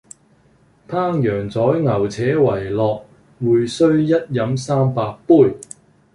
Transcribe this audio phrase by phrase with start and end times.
[0.89, 3.03] 烹羊宰牛且為樂，
[3.39, 5.53] 會須一飲三百杯